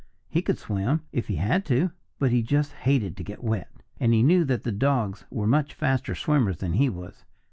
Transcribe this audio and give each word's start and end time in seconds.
He 0.27 0.41
could 0.41 0.57
swim 0.57 1.01
if 1.11 1.27
he 1.27 1.35
had 1.35 1.63
to. 1.65 1.91
But 2.17 2.31
he 2.31 2.41
just 2.41 2.71
hated 2.71 3.15
to 3.17 3.23
get 3.23 3.43
wet. 3.43 3.69
And 3.99 4.15
he 4.15 4.23
knew 4.23 4.43
that 4.45 4.63
the 4.63 4.71
dogs 4.71 5.25
were 5.29 5.45
much 5.45 5.75
faster 5.75 6.15
swimmers 6.15 6.57
than 6.57 6.73
he 6.73 6.89
was. 6.89 7.23